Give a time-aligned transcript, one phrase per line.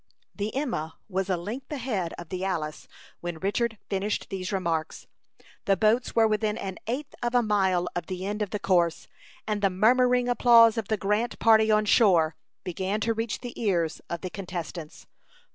[0.33, 2.87] The Emma was a length ahead of the Alice
[3.19, 5.05] when Richard finished these remarks.
[5.65, 9.07] The boats were within an eighth of a mile of the end of the course,
[9.45, 14.01] and the murmuring applause of the Grant party on shore began to reach the ears
[14.09, 15.05] of the contestants.